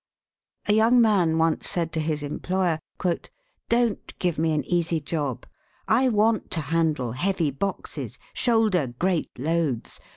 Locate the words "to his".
1.91-2.23